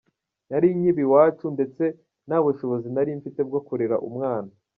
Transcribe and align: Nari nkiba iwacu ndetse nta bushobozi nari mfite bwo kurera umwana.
Nari 0.49 0.67
nkiba 0.77 0.99
iwacu 1.05 1.45
ndetse 1.55 1.83
nta 2.27 2.37
bushobozi 2.45 2.87
nari 2.91 3.11
mfite 3.19 3.41
bwo 3.47 3.59
kurera 3.67 3.95
umwana. 4.09 4.51